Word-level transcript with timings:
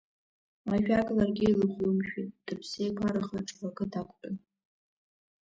Ажәак 0.73 1.07
ларгьы 1.15 1.45
илыхәлымшәеит, 1.51 2.31
дыԥсеиқәараха 2.45 3.37
аҽвакы 3.41 3.85
дақәтәан. 3.91 4.35